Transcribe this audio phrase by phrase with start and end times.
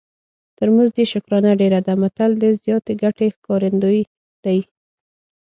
[0.57, 4.01] تر مزد یې شکرانه ډېره ده متل د زیاتې ګټې ښکارندوی
[4.45, 4.59] دی